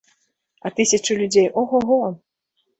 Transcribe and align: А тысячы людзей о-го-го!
А 0.69 0.71
тысячы 0.79 1.19
людзей 1.21 1.47
о-го-го! 1.63 2.03